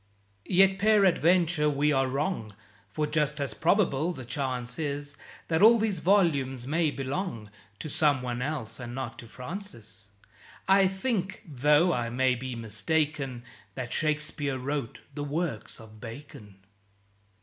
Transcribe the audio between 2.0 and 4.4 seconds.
wrong, For just as probable the